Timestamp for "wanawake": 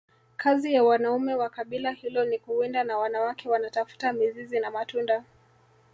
2.97-3.49